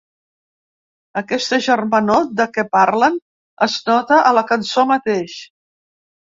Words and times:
Aquesta 1.21 1.59
germanor 1.65 2.25
de 2.41 2.49
què 2.57 2.65
parlen 2.79 3.21
es 3.69 3.79
nota 3.93 4.21
a 4.25 4.35
la 4.41 4.47
cançó 4.55 4.89
mateix. 4.97 5.41